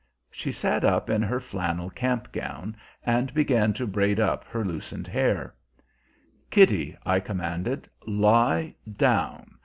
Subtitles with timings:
[0.31, 5.05] She sat up in her flannel camp gown, and began to braid up her loosened
[5.05, 5.53] hair.
[6.49, 9.57] "Kitty," I commanded, "lie down.